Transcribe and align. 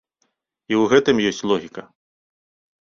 І 0.71 0.77
ў 0.81 0.95
гэтым 0.95 1.15
ёсць 1.29 1.45
логіка. 1.53 1.87